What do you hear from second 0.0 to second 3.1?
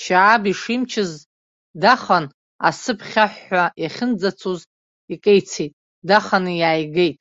Шьааб ишимчыз дахан, асы